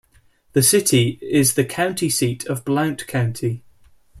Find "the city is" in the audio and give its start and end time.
0.53-1.53